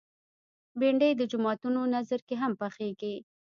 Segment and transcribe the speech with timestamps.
[0.79, 3.15] بېنډۍ د جوماتونو نذر کې هم پخېږي